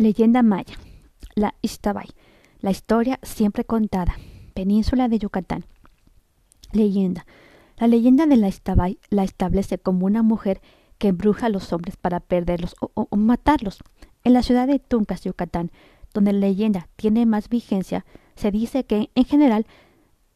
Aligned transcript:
Leyenda 0.00 0.44
maya. 0.44 0.76
La 1.34 1.56
Ixtabay. 1.60 2.06
La 2.60 2.70
historia 2.70 3.18
siempre 3.24 3.64
contada. 3.64 4.14
Península 4.54 5.08
de 5.08 5.18
Yucatán. 5.18 5.64
Leyenda. 6.70 7.26
La 7.78 7.88
leyenda 7.88 8.26
de 8.26 8.36
la 8.36 8.46
Ixtabay 8.46 9.00
la 9.10 9.24
establece 9.24 9.76
como 9.76 10.06
una 10.06 10.22
mujer 10.22 10.60
que 10.98 11.08
embruja 11.08 11.46
a 11.46 11.48
los 11.48 11.72
hombres 11.72 11.96
para 11.96 12.20
perderlos 12.20 12.76
o, 12.78 13.16
matarlos. 13.16 13.80
En 14.22 14.34
la 14.34 14.44
ciudad 14.44 14.68
de 14.68 14.78
Tuncas, 14.78 15.24
Yucatán, 15.24 15.72
donde 16.14 16.32
la 16.32 16.46
leyenda 16.46 16.88
tiene 16.94 17.26
más 17.26 17.48
vigencia, 17.48 18.06
se 18.36 18.52
dice 18.52 18.84
que 18.84 19.10
en 19.16 19.24
general 19.24 19.66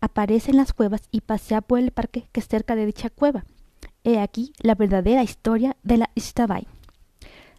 aparece 0.00 0.50
en 0.50 0.56
las 0.56 0.72
cuevas 0.72 1.02
y 1.12 1.20
pasea 1.20 1.60
por 1.60 1.78
el 1.78 1.92
parque 1.92 2.26
que 2.32 2.40
es 2.40 2.48
cerca 2.48 2.74
de 2.74 2.86
dicha 2.86 3.08
cueva. 3.08 3.44
He 4.02 4.18
aquí 4.18 4.52
la 4.58 4.74
verdadera 4.74 5.22
historia 5.22 5.76
de 5.84 5.98
la 5.98 6.10
Ixtabay. 6.16 6.66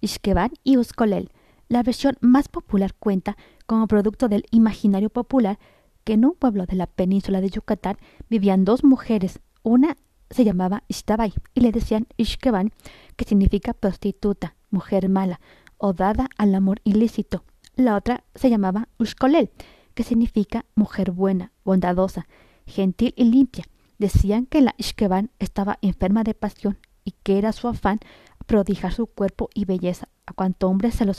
Ixqueban 0.00 0.50
y 0.64 0.78
Uscolel 0.78 1.30
la 1.68 1.82
versión 1.82 2.16
más 2.20 2.48
popular 2.48 2.94
cuenta, 2.94 3.36
como 3.66 3.88
producto 3.88 4.28
del 4.28 4.44
imaginario 4.50 5.10
popular, 5.10 5.58
que 6.04 6.12
en 6.12 6.24
un 6.24 6.34
pueblo 6.34 6.66
de 6.66 6.76
la 6.76 6.86
península 6.86 7.40
de 7.40 7.50
Yucatán 7.50 7.96
vivían 8.28 8.64
dos 8.64 8.84
mujeres. 8.84 9.40
Una 9.62 9.96
se 10.30 10.44
llamaba 10.44 10.84
Ixtabay 10.88 11.32
y 11.54 11.60
le 11.60 11.72
decían 11.72 12.06
Ixqueban, 12.16 12.72
que 13.16 13.24
significa 13.24 13.74
prostituta, 13.74 14.54
mujer 14.70 15.08
mala 15.08 15.40
o 15.78 15.92
dada 15.92 16.28
al 16.38 16.54
amor 16.54 16.80
ilícito. 16.84 17.44
La 17.74 17.96
otra 17.96 18.24
se 18.34 18.50
llamaba 18.50 18.88
Uxcolel, 18.98 19.50
que 19.94 20.04
significa 20.04 20.64
mujer 20.74 21.10
buena, 21.10 21.52
bondadosa, 21.64 22.26
gentil 22.66 23.12
y 23.16 23.24
limpia. 23.24 23.64
Decían 23.98 24.46
que 24.46 24.60
la 24.60 24.74
Ixqueban 24.78 25.30
estaba 25.38 25.78
enferma 25.82 26.22
de 26.22 26.34
pasión 26.34 26.78
y 27.04 27.12
que 27.22 27.38
era 27.38 27.52
su 27.52 27.68
afán 27.68 28.00
prodigar 28.46 28.92
su 28.92 29.06
cuerpo 29.06 29.50
y 29.54 29.64
belleza 29.64 30.08
a 30.26 30.32
cuanto 30.32 30.68
hombre 30.68 30.90
se 30.90 31.04
lo 31.04 31.12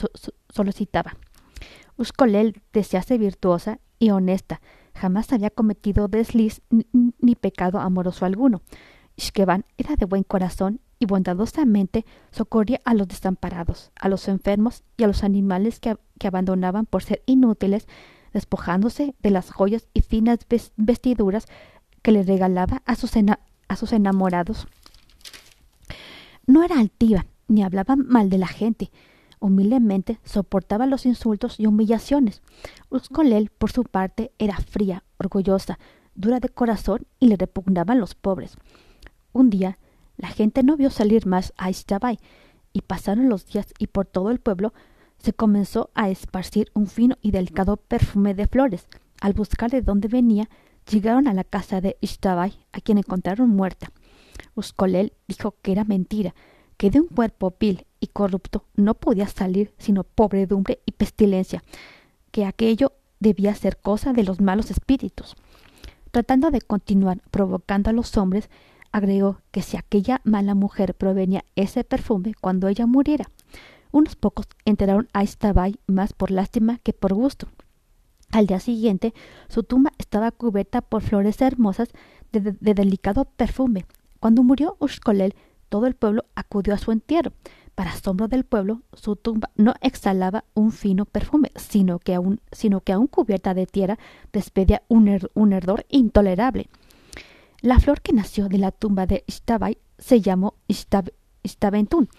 solicitaba. 0.49 1.17
Uscolel 1.97 2.61
desease 2.73 3.17
virtuosa 3.17 3.79
y 3.99 4.11
honesta, 4.11 4.61
jamás 4.93 5.31
había 5.33 5.49
cometido 5.49 6.07
desliz 6.07 6.61
ni, 6.69 7.35
pecado 7.35 7.79
amoroso 7.79 8.25
alguno. 8.25 8.61
Ishkeban 9.15 9.65
era 9.77 9.95
de 9.95 10.05
buen 10.05 10.23
corazón 10.23 10.79
y 10.99 11.05
bondadosamente 11.05 12.05
socorría 12.31 12.79
a 12.85 12.93
los 12.93 13.07
desamparados, 13.07 13.91
a 13.99 14.09
los 14.09 14.27
enfermos 14.27 14.83
y 14.95 15.03
a 15.03 15.07
los 15.07 15.23
animales 15.23 15.79
que, 15.79 15.97
abandonaban 16.25 16.85
por 16.85 17.03
ser 17.03 17.23
inútiles, 17.25 17.87
despojándose 18.33 19.15
de 19.21 19.31
las 19.31 19.51
joyas 19.51 19.87
y 19.93 20.01
finas 20.01 20.39
vestiduras 20.75 21.45
que 22.01 22.11
le 22.11 22.23
regalaba 22.23 22.83
a 22.85 22.95
sus 22.95 23.93
enamorados. 23.93 24.67
No 26.47 26.63
era 26.63 26.79
altiva, 26.79 27.25
ni 27.49 27.61
hablaba 27.61 27.97
mal 27.97 28.29
de 28.29 28.37
la 28.37 28.47
gente. 28.47 28.89
Humildemente 29.39 30.19
soportaba 30.23 30.85
los 30.85 31.05
insultos 31.05 31.59
y 31.59 31.67
humillaciones. 31.67 32.41
Uscolel, 32.89 33.49
por 33.49 33.69
su 33.71 33.83
parte, 33.83 34.31
era 34.39 34.57
fría, 34.57 35.03
orgullosa, 35.17 35.77
dura 36.15 36.39
de 36.39 36.47
corazón 36.47 37.05
y 37.19 37.27
le 37.27 37.35
repugnaban 37.35 37.99
los 37.99 38.15
pobres. 38.15 38.55
Un 39.33 39.49
día, 39.49 39.77
la 40.15 40.29
gente 40.29 40.63
no 40.63 40.77
vio 40.77 40.89
salir 40.89 41.27
más 41.27 41.53
a 41.57 41.69
Ixtabay, 41.69 42.17
y 42.71 42.81
pasaron 42.81 43.27
los 43.27 43.45
días 43.47 43.73
y 43.77 43.87
por 43.87 44.05
todo 44.05 44.31
el 44.31 44.39
pueblo 44.39 44.73
se 45.17 45.33
comenzó 45.33 45.89
a 45.95 46.09
esparcir 46.09 46.71
un 46.73 46.87
fino 46.87 47.17
y 47.21 47.31
delicado 47.31 47.75
perfume 47.75 48.35
de 48.35 48.47
flores. 48.47 48.87
Al 49.19 49.33
buscar 49.33 49.69
de 49.69 49.81
dónde 49.81 50.07
venía, 50.07 50.49
llegaron 50.89 51.27
a 51.27 51.33
la 51.33 51.43
casa 51.43 51.81
de 51.81 51.97
Ixtabay, 52.01 52.57
a 52.71 52.79
quien 52.79 52.99
encontraron 52.99 53.49
muerta. 53.49 53.91
Uscolel 54.55 55.13
dijo 55.27 55.55
que 55.61 55.71
era 55.71 55.83
mentira, 55.83 56.35
que 56.77 56.89
de 56.89 56.99
un 57.01 57.07
cuerpo 57.07 57.55
vil 57.59 57.85
y 57.99 58.07
corrupto 58.07 58.65
no 58.75 58.93
podía 58.93 59.27
salir 59.27 59.73
sino 59.77 60.03
pobredumbre 60.03 60.79
y 60.85 60.91
pestilencia, 60.91 61.63
que 62.31 62.45
aquello 62.45 62.93
debía 63.19 63.55
ser 63.55 63.77
cosa 63.77 64.13
de 64.13 64.23
los 64.23 64.41
malos 64.41 64.71
espíritus. 64.71 65.35
Tratando 66.11 66.51
de 66.51 66.61
continuar 66.61 67.21
provocando 67.31 67.89
a 67.89 67.93
los 67.93 68.15
hombres, 68.17 68.49
agregó 68.91 69.41
que 69.51 69.61
si 69.61 69.77
aquella 69.77 70.21
mala 70.23 70.55
mujer 70.55 70.93
provenía 70.93 71.43
ese 71.55 71.83
perfume 71.83 72.33
cuando 72.39 72.67
ella 72.67 72.85
muriera, 72.85 73.29
unos 73.91 74.15
pocos 74.15 74.47
enteraron 74.65 75.07
a 75.13 75.23
Istabay 75.23 75.79
más 75.87 76.13
por 76.13 76.31
lástima 76.31 76.79
que 76.79 76.93
por 76.93 77.13
gusto. 77.13 77.47
Al 78.31 78.45
día 78.45 78.59
siguiente, 78.59 79.13
su 79.47 79.63
tumba 79.63 79.91
estaba 79.97 80.31
cubierta 80.31 80.81
por 80.81 81.01
flores 81.01 81.41
hermosas 81.41 81.89
de, 82.31 82.41
delicado 82.73 83.25
perfume. 83.25 83.85
Cuando 84.19 84.43
murió 84.43 84.77
Ushkolel, 84.79 85.35
todo 85.69 85.85
el 85.87 85.95
pueblo 85.95 86.25
acudió 86.35 86.73
a 86.73 86.77
su 86.77 86.91
entierro. 86.91 87.33
Para 87.75 87.91
asombro 87.91 88.27
del 88.27 88.43
pueblo, 88.43 88.81
su 88.93 89.15
tumba 89.15 89.51
no 89.55 89.75
exhalaba 89.81 90.45
un 90.55 90.71
fino 90.71 91.05
perfume, 91.05 91.51
sino 91.55 91.99
que 91.99 92.15
aún, 92.15 92.41
sino 92.51 92.81
que 92.81 92.91
aún 92.91 93.05
cubierta 93.05 93.53
de 93.53 93.67
tierra 93.67 93.99
despedía 94.33 94.81
un, 94.87 95.07
herdor 95.53 95.85
intolerable. 95.89 96.69
La 97.61 97.79
flor 97.79 98.01
que 98.01 98.13
nació 98.13 98.49
de 98.49 98.57
la 98.57 98.71
tumba 98.71 99.05
de 99.05 99.23
Ishtabay 99.27 99.77
se 99.99 100.21
llamó 100.21 100.55
Ishtabentún, 101.43 102.09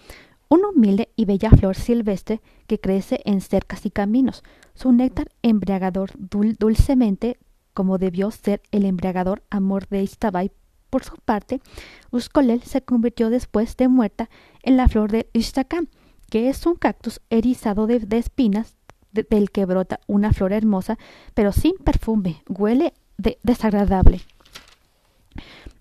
una 0.47 0.69
humilde 0.69 1.11
y 1.15 1.25
bella 1.25 1.49
flor 1.51 1.75
silvestre 1.75 2.41
que 2.67 2.79
crece 2.79 3.21
en 3.25 3.41
cercas 3.41 3.85
y 3.85 3.91
caminos. 3.91 4.43
Su 4.73 4.93
néctar 4.93 5.29
embriagador 5.41 6.11
dulcemente, 6.17 7.37
como 7.73 7.97
debió 7.97 8.31
ser 8.31 8.61
el 8.71 8.85
embriagador 8.85 9.43
amor 9.49 9.87
de 9.89 10.03
Ishtabay 10.03 10.51
por 10.89 11.03
su 11.03 11.15
parte, 11.17 11.61
Uscolel 12.11 12.63
se 12.63 12.81
convirtió 12.81 13.29
después 13.29 13.77
de 13.77 13.87
muerta 13.87 14.29
en 14.63 14.77
la 14.77 14.87
flor 14.87 15.11
de 15.11 15.29
Istacam, 15.33 15.87
que 16.29 16.49
es 16.49 16.65
un 16.65 16.75
cactus 16.75 17.21
erizado 17.29 17.87
de, 17.87 18.05
espinas 18.17 18.75
del 19.11 19.51
que 19.51 19.65
brota 19.65 19.99
una 20.07 20.33
flor 20.33 20.53
hermosa, 20.53 20.97
pero 21.33 21.51
sin 21.51 21.75
perfume, 21.77 22.43
huele 22.47 22.93
de 23.17 23.39
desagradable. 23.43 24.21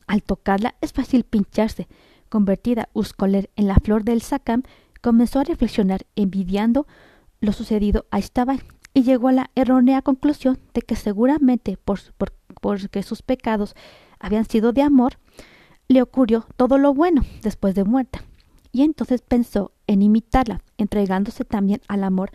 Al 0.07 0.23
tocarla 0.23 0.75
es 0.81 0.93
fácil 0.93 1.25
pincharse. 1.25 1.87
Convertida 2.31 2.89
Uscolel 2.95 3.51
en 3.57 3.69
la 3.69 3.77
flor 3.77 4.05
del 4.05 4.23
Sacam, 4.23 4.63
comenzó 5.01 5.41
a 5.41 5.45
reflexionar 5.45 6.07
envidiando 6.17 6.87
lo 7.41 7.53
sucedido 7.53 8.07
a 8.11 8.19
Istabay 8.19 8.61
y 8.95 9.03
llegó 9.03 9.29
a 9.29 9.33
la 9.33 9.51
errónea 9.55 10.03
conclusión 10.03 10.59
de 10.75 10.83
que 10.83 10.97
seguramente 10.97 11.77
por, 11.77 12.01
por, 12.15 12.33
porque 12.61 13.03
sus 13.03 13.23
pecados 13.23 13.75
habían 14.21 14.45
sido 14.45 14.73
de 14.73 14.83
amor, 14.83 15.19
le 15.89 16.03
ocurrió 16.03 16.47
todo 16.56 16.79
lo 16.79 16.95
bueno 16.95 17.23
después 17.43 17.75
de 17.75 17.84
muerta. 17.84 18.23
Y 18.73 18.83
entonces 18.83 19.23
pensó 19.23 19.73
en 19.87 20.03
imitarla, 20.03 20.62
entregándose 20.77 21.45
también 21.45 21.81
al 21.89 22.05
amor, 22.05 22.31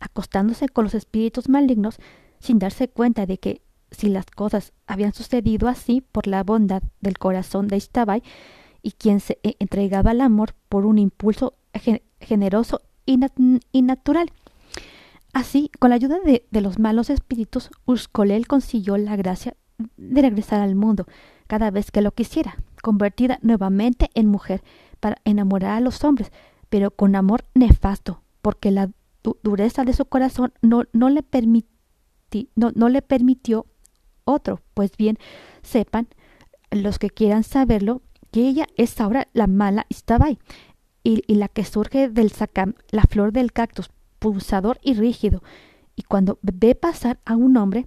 acostándose 0.00 0.68
con 0.68 0.84
los 0.84 0.94
espíritus 0.94 1.48
malignos, 1.48 1.98
sin 2.40 2.58
darse 2.58 2.88
cuenta 2.88 3.26
de 3.26 3.38
que 3.38 3.62
si 3.90 4.08
las 4.08 4.26
cosas 4.26 4.72
habían 4.86 5.12
sucedido 5.12 5.68
así 5.68 6.00
por 6.00 6.26
la 6.26 6.42
bondad 6.42 6.82
del 7.00 7.18
corazón 7.18 7.68
de 7.68 7.76
Istabay, 7.76 8.22
y 8.82 8.92
quien 8.92 9.20
se 9.20 9.38
e-, 9.42 9.56
entregaba 9.58 10.10
al 10.10 10.20
amor 10.20 10.54
por 10.68 10.86
un 10.86 10.98
impulso 10.98 11.54
generoso 12.20 12.82
y, 13.04 13.18
natural. 13.82 14.32
Así, 15.32 15.70
con 15.78 15.90
la 15.90 15.96
ayuda 15.96 16.18
de, 16.20 16.46
de 16.50 16.60
los 16.60 16.78
malos 16.78 17.10
espíritus, 17.10 17.70
Uscolel 17.84 18.46
consiguió 18.46 18.96
la 18.96 19.16
gracia 19.16 19.56
de 19.96 20.22
regresar 20.22 20.60
al 20.60 20.74
mundo 20.74 21.06
cada 21.46 21.70
vez 21.70 21.90
que 21.90 22.02
lo 22.02 22.12
quisiera, 22.12 22.56
convertida 22.82 23.38
nuevamente 23.42 24.10
en 24.14 24.26
mujer 24.26 24.62
para 25.00 25.16
enamorar 25.24 25.72
a 25.72 25.80
los 25.80 26.02
hombres, 26.04 26.32
pero 26.68 26.90
con 26.90 27.14
amor 27.14 27.44
nefasto, 27.54 28.22
porque 28.42 28.70
la 28.70 28.90
dureza 29.42 29.84
de 29.84 29.92
su 29.92 30.04
corazón 30.04 30.52
no, 30.62 30.84
no, 30.92 31.08
le 31.08 31.24
no, 32.54 32.72
no 32.74 32.88
le 32.88 33.02
permitió 33.02 33.66
otro. 34.24 34.60
Pues 34.74 34.96
bien, 34.96 35.18
sepan 35.62 36.08
los 36.70 36.98
que 36.98 37.10
quieran 37.10 37.44
saberlo, 37.44 38.02
que 38.30 38.48
ella 38.48 38.66
es 38.76 39.00
ahora 39.00 39.28
la 39.32 39.46
mala 39.46 39.86
Istabay, 39.88 40.38
y, 41.02 41.22
y 41.26 41.36
la 41.36 41.48
que 41.48 41.64
surge 41.64 42.08
del 42.08 42.32
sacam, 42.32 42.74
la 42.90 43.02
flor 43.02 43.32
del 43.32 43.52
cactus, 43.52 43.90
pulsador 44.18 44.78
y 44.82 44.94
rígido, 44.94 45.42
y 45.94 46.02
cuando 46.02 46.38
ve 46.42 46.74
pasar 46.74 47.20
a 47.24 47.36
un 47.36 47.56
hombre, 47.56 47.86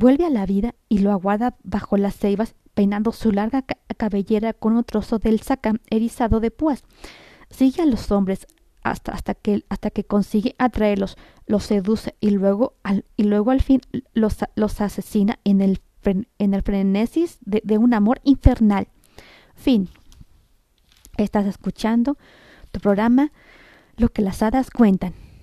vuelve 0.00 0.24
a 0.24 0.30
la 0.30 0.46
vida 0.46 0.74
y 0.88 0.98
lo 0.98 1.12
aguarda 1.12 1.56
bajo 1.62 1.98
las 1.98 2.16
ceibas, 2.16 2.54
peinando 2.72 3.12
su 3.12 3.32
larga 3.32 3.66
cabellera 3.98 4.54
con 4.54 4.74
un 4.74 4.82
trozo 4.82 5.18
del 5.18 5.40
saca 5.40 5.74
erizado 5.90 6.40
de 6.40 6.50
púas. 6.50 6.84
Sigue 7.50 7.82
a 7.82 7.86
los 7.86 8.10
hombres 8.10 8.46
hasta, 8.82 9.12
hasta, 9.12 9.34
que, 9.34 9.62
hasta 9.68 9.90
que 9.90 10.04
consigue 10.04 10.54
atraerlos, 10.58 11.18
los 11.46 11.64
seduce 11.64 12.14
y 12.18 12.30
luego 12.30 12.72
al, 12.82 13.04
y 13.18 13.24
luego 13.24 13.50
al 13.50 13.60
fin 13.60 13.82
los, 14.14 14.38
los 14.54 14.80
asesina 14.80 15.38
en 15.44 15.60
el, 15.60 15.80
en 16.02 16.54
el 16.54 16.62
frenesis 16.62 17.38
de, 17.42 17.60
de 17.62 17.76
un 17.76 17.92
amor 17.92 18.22
infernal. 18.24 18.88
Fin. 19.54 19.90
Estás 21.18 21.44
escuchando 21.44 22.16
tu 22.72 22.80
programa 22.80 23.32
Lo 23.98 24.08
que 24.08 24.22
las 24.22 24.42
hadas 24.42 24.70
cuentan. 24.70 25.12